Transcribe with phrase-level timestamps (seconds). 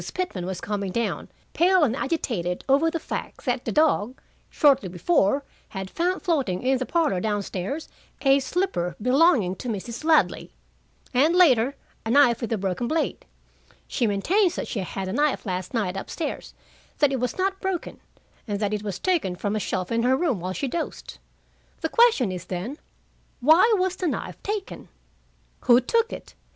[0.15, 5.43] Pitman was coming down, pale and agitated over the fact that the dog, shortly before,
[5.69, 7.87] had found floating in the parlor down stairs
[8.23, 10.03] a slipper belonging to Mrs.
[10.03, 10.49] Ladley,
[11.13, 13.25] and, later, a knife with a broken blade.
[13.87, 16.55] She maintains that she had the knife last night up stairs,
[16.97, 17.99] that it was not broken,
[18.47, 21.19] and that it was taken from a shelf in her room while she dozed.
[21.81, 22.79] The question is, then:
[23.39, 24.87] Why was the knife taken?
[25.65, 26.33] Who took it?